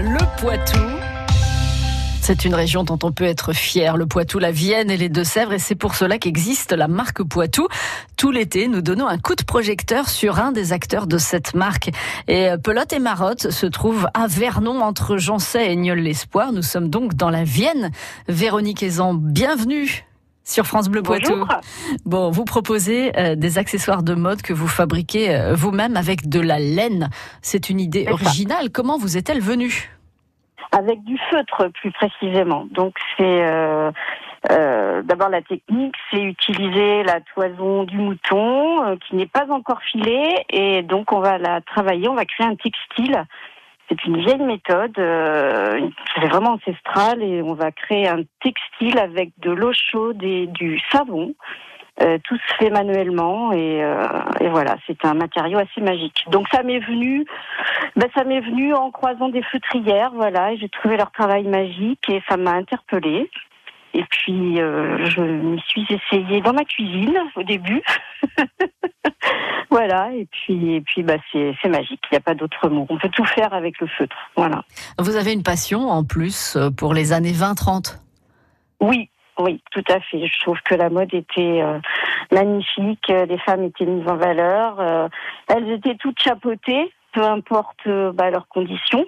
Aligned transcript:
le 0.00 0.40
Poitou. 0.40 0.78
C'est 2.22 2.44
une 2.44 2.54
région 2.54 2.82
dont 2.84 2.98
on 3.02 3.12
peut 3.12 3.24
être 3.24 3.52
fier, 3.52 3.96
le 3.96 4.06
Poitou, 4.06 4.38
la 4.38 4.52
Vienne 4.52 4.90
et 4.90 4.96
les 4.96 5.08
Deux-Sèvres, 5.08 5.52
et 5.52 5.58
c'est 5.58 5.74
pour 5.74 5.96
cela 5.96 6.18
qu'existe 6.18 6.72
la 6.72 6.88
marque 6.88 7.22
Poitou. 7.22 7.66
Tout 8.16 8.30
l'été, 8.30 8.68
nous 8.68 8.80
donnons 8.80 9.06
un 9.06 9.18
coup 9.18 9.34
de 9.34 9.42
projecteur 9.42 10.08
sur 10.08 10.38
un 10.38 10.52
des 10.52 10.72
acteurs 10.72 11.06
de 11.06 11.18
cette 11.18 11.54
marque. 11.54 11.90
Et 12.28 12.48
euh, 12.48 12.56
Pelote 12.56 12.92
et 12.92 13.00
Marotte 13.00 13.50
se 13.50 13.66
trouvent 13.66 14.08
à 14.14 14.28
Vernon, 14.28 14.80
entre 14.80 15.18
Jancet 15.18 15.72
et 15.72 15.76
Nieul-l'Espoir. 15.76 16.52
Nous 16.52 16.62
sommes 16.62 16.88
donc 16.88 17.14
dans 17.14 17.30
la 17.30 17.44
Vienne. 17.44 17.90
Véronique 18.28 18.82
Aizan, 18.82 19.14
bienvenue 19.14 20.06
sur 20.52 20.66
France 20.66 20.88
Bleu 20.88 21.02
Poitou. 21.02 21.46
Bon, 22.04 22.30
vous 22.30 22.44
proposez 22.44 23.12
euh, 23.18 23.34
des 23.34 23.58
accessoires 23.58 24.02
de 24.02 24.14
mode 24.14 24.42
que 24.42 24.52
vous 24.52 24.68
fabriquez 24.68 25.34
euh, 25.34 25.54
vous-même 25.54 25.96
avec 25.96 26.28
de 26.28 26.40
la 26.40 26.58
laine. 26.58 27.08
C'est 27.40 27.70
une 27.70 27.80
idée 27.80 28.06
originale. 28.10 28.70
Comment 28.70 28.98
vous 28.98 29.16
est-elle 29.16 29.40
venue? 29.40 29.90
Avec 30.70 31.02
du 31.04 31.18
feutre 31.30 31.70
plus 31.80 31.90
précisément. 31.92 32.66
Donc 32.70 32.94
c'est 33.16 33.46
euh, 33.46 33.90
d'abord 35.02 35.28
la 35.28 35.42
technique, 35.42 35.94
c'est 36.10 36.22
utiliser 36.22 37.02
la 37.04 37.20
toison 37.34 37.84
du 37.84 37.96
mouton 37.96 38.98
qui 39.06 39.16
n'est 39.16 39.26
pas 39.26 39.46
encore 39.50 39.80
filée 39.82 40.44
et 40.50 40.82
donc 40.82 41.12
on 41.12 41.20
va 41.20 41.38
la 41.38 41.60
travailler, 41.60 42.08
on 42.08 42.14
va 42.14 42.24
créer 42.24 42.46
un 42.46 42.56
textile. 42.56 43.24
C'est 43.88 44.04
une 44.04 44.18
vieille 44.18 44.42
méthode, 44.42 44.94
c'est 44.96 46.26
vraiment 46.28 46.52
ancestral 46.52 47.22
et 47.22 47.42
on 47.42 47.52
va 47.52 47.72
créer 47.72 48.08
un 48.08 48.22
textile 48.42 48.98
avec 48.98 49.30
de 49.38 49.50
l'eau 49.50 49.72
chaude 49.74 50.22
et 50.22 50.46
du 50.46 50.80
savon. 50.90 51.34
Euh, 52.00 52.16
tout 52.24 52.36
se 52.36 52.54
fait 52.54 52.70
manuellement 52.70 53.52
et, 53.52 53.84
euh, 53.84 54.06
et 54.40 54.48
voilà, 54.48 54.76
c'est 54.86 55.04
un 55.04 55.12
matériau 55.12 55.58
assez 55.58 55.82
magique. 55.82 56.24
Donc 56.30 56.48
ça 56.50 56.62
m'est 56.62 56.78
venu, 56.78 57.26
ben 57.96 58.08
ça 58.14 58.24
m'est 58.24 58.40
venu 58.40 58.72
en 58.72 58.90
croisant 58.90 59.28
des 59.28 59.42
feutrières, 59.42 60.10
voilà, 60.14 60.52
et 60.52 60.56
j'ai 60.56 60.70
trouvé 60.70 60.96
leur 60.96 61.12
travail 61.12 61.44
magique 61.44 62.08
et 62.08 62.22
ça 62.28 62.38
m'a 62.38 62.52
interpellée. 62.52 63.30
Et 63.92 64.04
puis 64.04 64.58
euh, 64.58 65.04
je 65.04 65.20
me 65.20 65.58
suis 65.58 65.86
essayée 65.90 66.40
dans 66.40 66.54
ma 66.54 66.64
cuisine 66.64 67.18
au 67.36 67.42
début, 67.42 67.82
voilà. 69.72 70.12
Et 70.12 70.26
puis 70.30 70.74
et 70.74 70.80
puis 70.80 71.02
bah 71.02 71.16
c'est 71.32 71.54
c'est 71.60 71.68
magique. 71.68 72.00
Il 72.10 72.14
n'y 72.14 72.18
a 72.18 72.20
pas 72.20 72.34
d'autre 72.34 72.68
mot. 72.68 72.86
On 72.88 72.98
peut 72.98 73.08
tout 73.08 73.24
faire 73.24 73.52
avec 73.54 73.80
le 73.80 73.86
feutre, 73.86 74.16
voilà. 74.36 74.64
Vous 74.98 75.16
avez 75.16 75.32
une 75.32 75.42
passion 75.42 75.88
en 75.88 76.04
plus 76.04 76.58
pour 76.76 76.94
les 76.94 77.12
années 77.12 77.32
20-30. 77.32 77.98
Oui, 78.80 79.08
oui, 79.38 79.62
tout 79.70 79.84
à 79.88 80.00
fait. 80.00 80.26
Je 80.26 80.40
trouve 80.40 80.58
que 80.62 80.74
la 80.74 80.90
mode 80.90 81.14
était 81.14 81.62
euh, 81.62 81.78
magnifique, 82.30 83.08
les 83.08 83.38
femmes 83.38 83.64
étaient 83.64 83.86
mises 83.86 84.06
en 84.08 84.16
valeur, 84.16 84.78
euh, 84.80 85.08
elles 85.48 85.70
étaient 85.70 85.96
toutes 85.96 86.20
chapeautées, 86.20 86.92
peu 87.12 87.22
importe 87.22 87.78
euh, 87.86 88.12
bah, 88.12 88.30
leurs 88.30 88.48
conditions. 88.48 89.04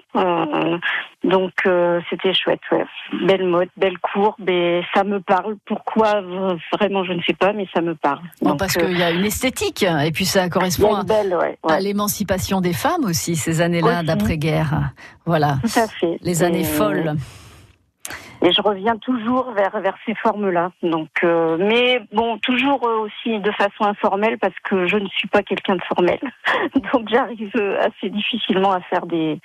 donc 1.23 1.51
c'était 2.09 2.33
chouette, 2.33 2.61
ouais. 2.71 2.85
Belle 3.25 3.45
mode, 3.45 3.69
belle 3.77 3.97
courbe, 3.99 4.49
et 4.49 4.81
ça 4.93 5.03
me 5.03 5.19
parle. 5.19 5.55
Pourquoi 5.65 6.21
Vraiment, 6.73 7.03
je 7.03 7.13
ne 7.13 7.21
sais 7.21 7.33
pas, 7.33 7.53
mais 7.53 7.67
ça 7.73 7.81
me 7.81 7.95
parle. 7.95 8.21
parce 8.57 8.77
qu'il 8.77 8.97
y 8.97 9.03
a 9.03 9.11
une 9.11 9.25
esthétique, 9.25 9.83
et 9.83 10.11
puis 10.11 10.25
ça 10.25 10.49
correspond 10.49 10.95
à, 10.95 11.79
l'émancipation 11.79 12.61
des 12.61 12.73
femmes 12.73 13.05
aussi, 13.05 13.35
ces 13.35 13.61
années-là 13.61 14.03
d'après-guerre. 14.03 14.91
Voilà. 15.25 15.57
Tout 15.61 15.79
à 15.79 15.87
fait. 15.87 16.17
Les 16.21 16.43
années 16.43 16.63
folles. 16.63 17.15
Et 18.45 18.53
je 18.53 18.61
reviens 18.61 18.95
toujours 18.97 19.51
vers 19.53 19.79
vers 19.79 19.95
ces 20.05 20.13
formes-là. 20.13 20.71
Donc, 20.83 21.09
euh, 21.23 21.57
mais 21.59 21.99
bon, 22.13 22.37
toujours 22.37 22.87
euh, 22.87 22.99
aussi 22.99 23.39
de 23.39 23.51
façon 23.51 23.85
informelle 23.85 24.37
parce 24.37 24.53
que 24.63 24.85
je 24.85 24.97
ne 24.97 25.07
suis 25.07 25.27
pas 25.27 25.41
quelqu'un 25.41 25.75
de 25.75 25.81
formel. 25.81 26.19
Donc, 26.93 27.09
j'arrive 27.09 27.51
assez 27.79 28.09
difficilement 28.09 28.71
à 28.71 28.81
faire 28.81 29.07
des 29.07 29.39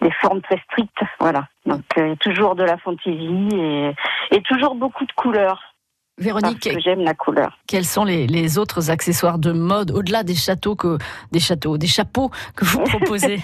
des 0.00 0.10
formes 0.20 0.42
très 0.42 0.60
strictes. 0.70 1.00
Voilà. 1.18 1.48
Donc, 1.64 1.82
euh, 1.98 2.14
toujours 2.20 2.54
de 2.54 2.62
la 2.62 2.76
fantaisie 2.76 3.48
et, 3.54 3.94
et 4.30 4.42
toujours 4.42 4.74
beaucoup 4.74 5.06
de 5.06 5.12
couleurs. 5.12 5.60
Véronique, 6.18 6.68
j'aime 6.84 7.00
la 7.00 7.14
couleur. 7.14 7.58
Quels 7.66 7.84
sont 7.84 8.04
les, 8.04 8.26
les 8.26 8.58
autres 8.58 8.90
accessoires 8.90 9.38
de 9.38 9.52
mode 9.52 9.90
au-delà 9.90 10.22
des 10.22 10.34
châteaux 10.34 10.76
que 10.76 10.98
des 11.32 11.40
châteaux, 11.40 11.78
des 11.78 11.86
chapeaux 11.86 12.30
que 12.54 12.64
vous 12.64 12.80
proposez? 12.84 13.40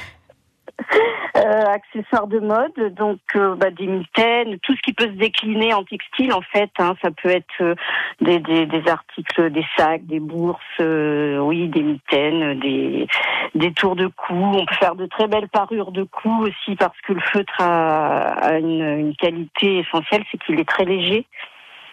Euh, 1.44 1.64
accessoires 1.64 2.28
de 2.28 2.38
mode, 2.38 2.94
donc 2.94 3.18
euh, 3.34 3.56
bah, 3.56 3.70
des 3.70 3.86
mitaines, 3.86 4.58
tout 4.60 4.76
ce 4.76 4.82
qui 4.82 4.92
peut 4.92 5.06
se 5.06 5.18
décliner 5.18 5.74
en 5.74 5.82
textile 5.82 6.32
en 6.32 6.40
fait. 6.40 6.70
Hein, 6.78 6.94
ça 7.02 7.10
peut 7.10 7.30
être 7.30 7.46
euh, 7.60 7.74
des, 8.20 8.38
des, 8.38 8.66
des, 8.66 8.88
articles, 8.88 9.50
des 9.50 9.64
sacs, 9.76 10.06
des 10.06 10.20
bourses, 10.20 10.60
oui, 10.78 11.66
des 11.68 11.82
mitaines, 11.82 12.60
des, 12.60 13.08
des 13.56 13.72
tours 13.72 13.96
de 13.96 14.06
cou. 14.06 14.34
On 14.34 14.64
peut 14.64 14.74
faire 14.74 14.94
de 14.94 15.06
très 15.06 15.26
belles 15.26 15.48
parures 15.48 15.90
de 15.90 16.04
cou 16.04 16.44
aussi 16.44 16.76
parce 16.76 17.00
que 17.00 17.14
le 17.14 17.20
feutre 17.32 17.60
a, 17.60 18.34
a 18.34 18.58
une, 18.58 18.82
une 18.82 19.16
qualité 19.16 19.78
essentielle, 19.78 20.24
c'est 20.30 20.38
qu'il 20.44 20.60
est 20.60 20.68
très 20.68 20.84
léger 20.84 21.26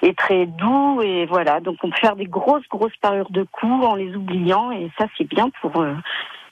et 0.03 0.13
très 0.13 0.45
doux 0.45 1.01
et 1.01 1.25
voilà 1.25 1.59
donc 1.59 1.75
on 1.83 1.89
peut 1.89 1.97
faire 1.99 2.15
des 2.15 2.25
grosses 2.25 2.67
grosses 2.69 2.95
parures 3.01 3.31
de 3.31 3.43
cou 3.51 3.67
en 3.67 3.95
les 3.95 4.15
oubliant 4.15 4.71
et 4.71 4.89
ça 4.97 5.07
c'est 5.17 5.27
bien 5.27 5.49
pour 5.61 5.83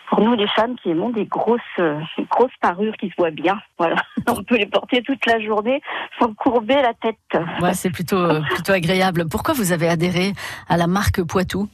pour 0.07 0.21
nous 0.21 0.35
les 0.35 0.47
femmes 0.47 0.75
qui 0.81 0.89
aimons 0.89 1.09
des 1.09 1.25
grosses 1.25 1.61
euh, 1.79 1.99
grosses 2.29 2.55
parures 2.61 2.95
qui 2.97 3.09
se 3.09 3.15
voient 3.17 3.31
bien. 3.31 3.59
Voilà, 3.77 3.97
on 4.27 4.43
peut 4.43 4.57
les 4.57 4.65
porter 4.65 5.01
toute 5.01 5.25
la 5.25 5.39
journée 5.39 5.81
sans 6.19 6.33
courber 6.33 6.75
la 6.75 6.93
tête. 6.93 7.17
Ouais, 7.61 7.73
c'est 7.73 7.91
plutôt 7.91 8.17
euh, 8.17 8.41
plutôt 8.53 8.73
agréable. 8.73 9.27
Pourquoi 9.29 9.53
vous 9.53 9.71
avez 9.71 9.87
adhéré 9.87 10.33
à 10.67 10.77
la 10.77 10.87
marque 10.87 11.23
Poitou? 11.23 11.67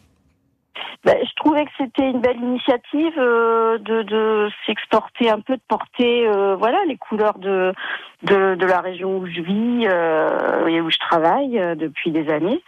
Ben, 1.05 1.17
je 1.21 1.35
trouvais 1.35 1.65
que 1.65 1.71
c'était 1.77 2.09
une 2.09 2.21
belle 2.21 2.37
initiative 2.37 3.13
euh, 3.17 3.77
de, 3.77 4.03
de 4.03 4.49
s'exporter 4.65 5.29
un 5.29 5.41
peu, 5.41 5.55
de 5.57 5.61
porter 5.67 6.25
voilà 6.57 6.79
les 6.87 6.97
couleurs 6.97 7.37
de, 7.39 7.73
de, 8.23 8.55
de 8.55 8.65
la 8.65 8.79
région 8.79 9.17
où 9.17 9.27
je 9.27 9.41
vis 9.41 9.85
et 9.85 10.81
où 10.81 10.89
je 10.89 10.97
travaille 10.97 11.61
depuis 11.75 12.11
des 12.11 12.29
années. 12.29 12.61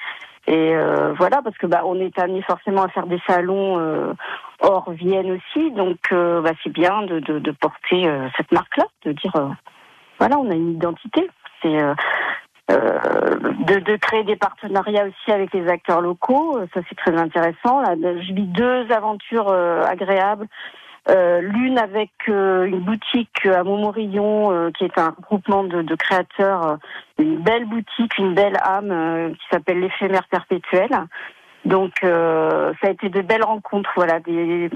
Et 0.48 0.75
voilà, 1.18 1.42
parce 1.42 1.58
que 1.58 1.66
bah, 1.66 1.84
on 1.86 2.00
est 2.00 2.20
amené 2.20 2.42
forcément 2.42 2.84
à 2.84 2.90
faire 2.90 3.08
des 3.08 3.20
salons 3.25 4.14
hors 4.60 4.92
Vienne 4.92 5.32
aussi. 5.32 5.72
Donc, 5.72 5.98
euh, 6.12 6.42
bah, 6.42 6.52
c'est 6.64 6.72
bien 6.72 7.04
de, 7.04 7.52
porter 7.52 8.08
euh, 8.08 8.28
cette 8.38 8.52
marque-là, 8.52 8.86
de 9.06 9.12
dire, 9.12 9.36
euh, 9.36 9.50
voilà, 10.20 10.38
on 10.40 10.50
a 10.50 10.56
une 10.56 10.74
identité. 10.74 11.30
C'est 11.62 11.78
de, 12.70 13.96
créer 13.98 14.24
des 14.24 14.36
partenariats 14.36 15.06
aussi 15.06 15.32
avec 15.32 15.54
les 15.54 15.68
acteurs 15.68 16.02
locaux. 16.02 16.60
Ça, 16.74 16.82
c'est 16.88 16.96
très 16.96 17.16
intéressant. 17.16 17.82
Là, 17.82 17.96
je 17.96 18.34
vis 18.34 18.48
deux 18.48 18.92
aventures 18.92 19.50
agréables. 19.50 20.48
L'une 21.08 21.78
avec 21.78 22.12
une 22.28 22.80
boutique 22.80 23.46
à 23.46 23.64
Montmorillon, 23.64 24.72
qui 24.72 24.84
est 24.84 24.98
un 24.98 25.10
regroupement 25.10 25.64
de, 25.64 25.82
de, 25.82 25.96
créateurs, 25.96 26.78
une 27.18 27.38
belle 27.38 27.66
boutique, 27.66 28.18
une 28.18 28.34
belle 28.34 28.58
âme, 28.62 29.34
qui 29.34 29.46
s'appelle 29.52 29.80
l'éphémère 29.80 30.28
perpétuel. 30.28 30.90
Donc 31.66 32.03
euh, 32.03 32.74
ça 32.80 32.88
a 32.88 32.92
été 32.92 33.09
de 33.09 33.22
belles 33.22 33.44
rencontres, 33.44 33.92
voilà, 33.96 34.20
des 34.20 34.70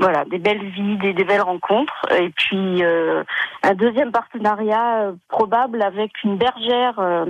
voilà, 0.00 0.24
des 0.24 0.38
belles 0.38 0.64
vies, 0.64 0.96
des, 0.96 1.12
belles 1.24 1.42
rencontres. 1.42 2.06
Et 2.18 2.30
puis 2.30 2.82
euh, 2.82 3.22
un 3.62 3.74
deuxième 3.74 4.10
partenariat 4.10 5.02
euh, 5.02 5.12
probable 5.28 5.82
avec 5.82 6.10
une 6.24 6.36
bergère 6.36 7.26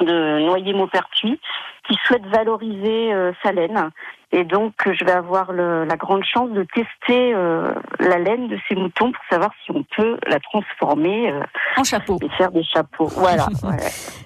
de 0.00 0.40
Noyer-Maupertuis 0.40 1.38
qui 1.86 1.96
souhaite 2.06 2.26
valoriser 2.26 3.12
sa 3.42 3.52
laine. 3.52 3.90
Et 4.34 4.44
donc, 4.44 4.72
je 4.86 5.04
vais 5.04 5.12
avoir 5.12 5.52
le, 5.52 5.84
la 5.84 5.96
grande 5.96 6.24
chance 6.24 6.50
de 6.52 6.64
tester 6.74 7.34
euh, 7.34 7.74
la 8.00 8.18
laine 8.18 8.48
de 8.48 8.58
ces 8.66 8.74
moutons 8.74 9.12
pour 9.12 9.22
savoir 9.28 9.50
si 9.62 9.70
on 9.70 9.84
peut 9.94 10.16
la 10.26 10.40
transformer 10.40 11.30
euh, 11.30 11.42
en 11.76 11.84
chapeau 11.84 12.18
et 12.22 12.30
faire 12.30 12.50
des 12.50 12.64
chapeaux. 12.64 13.08
Voilà. 13.08 13.46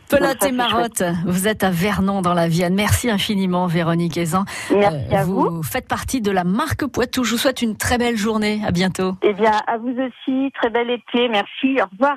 Pelote 0.08 0.44
et 0.44 0.52
Marotte, 0.52 1.02
vous 1.26 1.48
êtes 1.48 1.64
à 1.64 1.70
Vernon 1.70 2.22
dans 2.22 2.34
la 2.34 2.46
Vienne. 2.46 2.76
Merci 2.76 3.10
infiniment, 3.10 3.66
Véronique 3.66 4.16
Aizan. 4.16 4.44
Merci 4.70 5.12
à 5.12 5.24
vous. 5.24 5.56
Vous 5.56 5.62
faites 5.64 5.88
partie 5.88 6.20
de 6.20 6.30
la 6.30 6.44
marque 6.44 6.86
Poitou. 6.86 7.24
Je 7.24 7.32
vous 7.32 7.38
souhaite 7.38 7.60
une 7.60 7.76
très 7.76 7.98
belle 7.98 8.16
journée. 8.16 8.60
À 8.64 8.70
bientôt. 8.70 9.16
Eh 9.22 9.32
bien, 9.32 9.50
à 9.66 9.76
vous 9.76 9.90
aussi. 9.90 10.52
Très 10.52 10.70
bel 10.70 10.88
été. 10.88 11.28
Merci. 11.28 11.78
Au 11.82 11.86
revoir. 11.90 12.16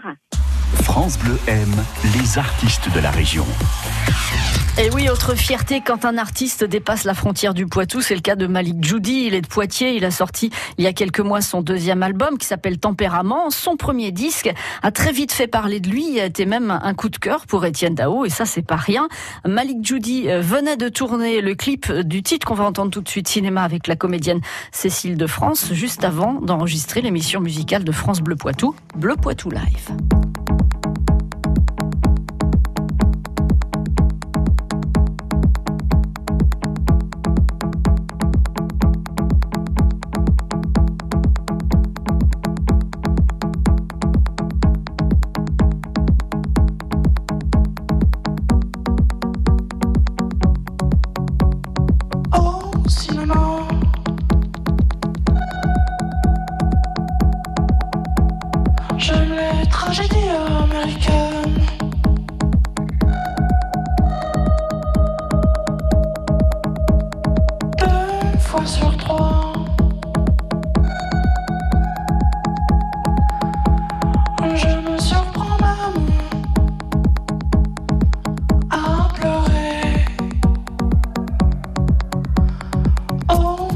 France 0.83 1.17
Bleu 1.17 1.39
aime 1.47 1.83
les 2.15 2.37
artistes 2.37 2.93
de 2.93 2.99
la 2.99 3.09
région. 3.09 3.45
Et 4.77 4.89
oui, 4.91 5.09
autre 5.09 5.35
fierté 5.35 5.81
quand 5.85 6.05
un 6.05 6.17
artiste 6.17 6.63
dépasse 6.63 7.03
la 7.03 7.13
frontière 7.13 7.53
du 7.53 7.65
Poitou, 7.65 8.01
c'est 8.01 8.15
le 8.15 8.21
cas 8.21 8.35
de 8.35 8.47
Malik 8.47 8.81
Djoudi. 8.81 9.25
Il 9.27 9.33
est 9.33 9.41
de 9.41 9.47
Poitiers, 9.47 9.95
il 9.95 10.05
a 10.05 10.11
sorti 10.11 10.51
il 10.77 10.85
y 10.85 10.87
a 10.87 10.93
quelques 10.93 11.19
mois 11.19 11.41
son 11.41 11.61
deuxième 11.61 12.01
album 12.01 12.37
qui 12.37 12.47
s'appelle 12.47 12.77
Tempérament. 12.77 13.49
Son 13.49 13.75
premier 13.75 14.11
disque 14.11 14.49
a 14.81 14.91
très 14.91 15.11
vite 15.11 15.33
fait 15.33 15.47
parler 15.47 15.81
de 15.81 15.89
lui, 15.89 16.13
il 16.13 16.19
a 16.19 16.25
été 16.25 16.45
même 16.45 16.71
un 16.71 16.93
coup 16.93 17.09
de 17.09 17.17
cœur 17.17 17.45
pour 17.45 17.65
Étienne 17.65 17.95
Dao 17.95 18.23
et 18.23 18.29
ça 18.29 18.45
c'est 18.45 18.65
pas 18.65 18.77
rien. 18.77 19.09
Malik 19.45 19.85
Djoudi 19.85 20.29
euh, 20.29 20.39
venait 20.39 20.77
de 20.77 20.87
tourner 20.87 21.41
le 21.41 21.55
clip 21.55 21.91
du 21.91 22.23
titre 22.23 22.47
qu'on 22.47 22.55
va 22.55 22.63
entendre 22.63 22.91
tout 22.91 23.01
de 23.01 23.09
suite, 23.09 23.27
Cinéma 23.27 23.63
avec 23.63 23.87
la 23.87 23.97
comédienne 23.97 24.39
Cécile 24.71 25.17
de 25.17 25.27
France, 25.27 25.73
juste 25.73 26.05
avant 26.05 26.35
d'enregistrer 26.35 27.01
l'émission 27.01 27.41
musicale 27.41 27.83
de 27.83 27.91
France 27.91 28.21
Bleu 28.21 28.37
Poitou, 28.37 28.73
Bleu 28.95 29.15
Poitou 29.17 29.49
Live. 29.49 30.18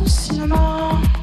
Au 0.03 1.22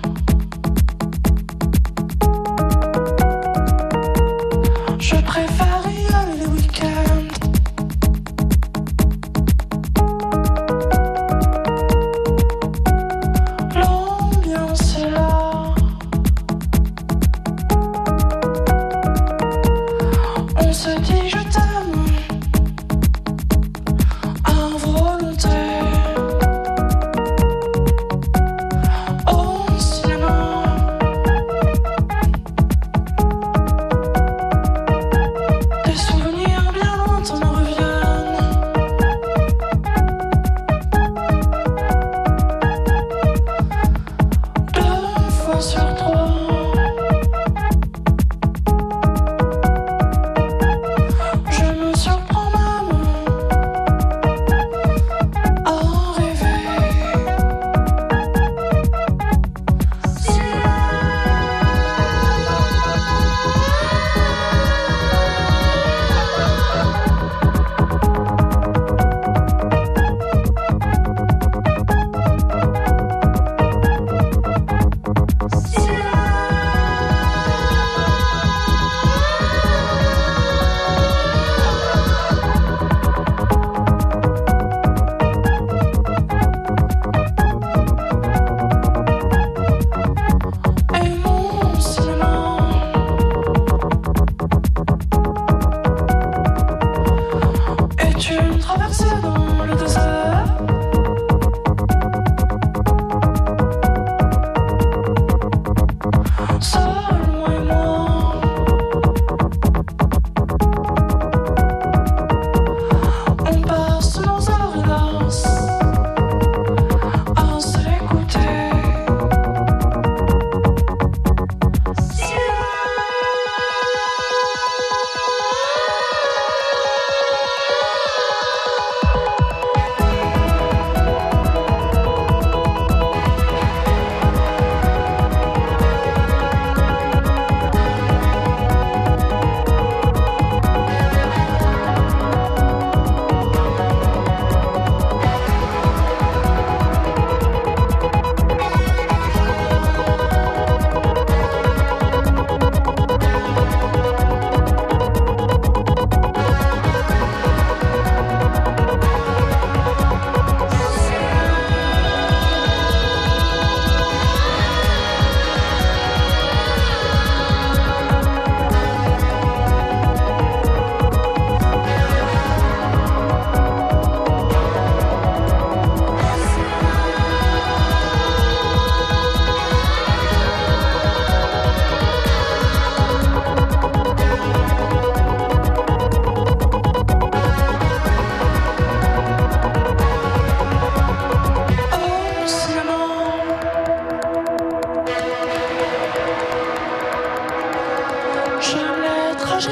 Je 199.60 199.66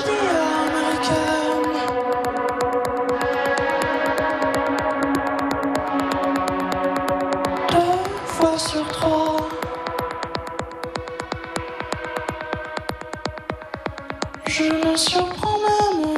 me 14.65 14.97
surprends 14.97 15.59
même 15.59 16.18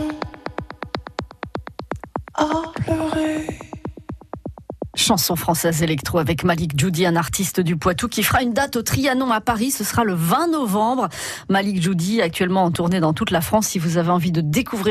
Chanson 5.10 5.34
française 5.34 5.82
électro 5.82 6.18
avec 6.18 6.44
Malik 6.44 6.78
Djoudi, 6.78 7.04
un 7.04 7.16
artiste 7.16 7.58
du 7.58 7.76
Poitou 7.76 8.06
qui 8.06 8.22
fera 8.22 8.42
une 8.42 8.52
date 8.52 8.76
au 8.76 8.82
Trianon 8.82 9.32
à 9.32 9.40
Paris. 9.40 9.72
Ce 9.72 9.82
sera 9.82 10.04
le 10.04 10.14
20 10.14 10.52
novembre. 10.52 11.08
Malik 11.48 11.82
Djoudi, 11.82 12.22
actuellement 12.22 12.62
en 12.62 12.70
tournée 12.70 13.00
dans 13.00 13.12
toute 13.12 13.32
la 13.32 13.40
France. 13.40 13.66
Si 13.66 13.80
vous 13.80 13.96
avez 13.96 14.10
envie 14.10 14.30
de 14.30 14.40
découvrir 14.40 14.86